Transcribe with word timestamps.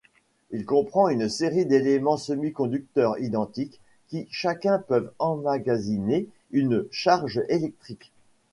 Il 0.49 0.65
comprend 0.65 1.09
une 1.09 1.29
série 1.29 1.67
d'éléments 1.67 2.17
semi-conducteurs 2.17 3.19
identiques, 3.19 3.79
qui 4.07 4.27
chacun 4.31 4.79
peuvent 4.79 5.13
emmagasiner 5.19 6.27
une 6.51 6.87
charge 6.89 7.43
électrique. 7.49 8.11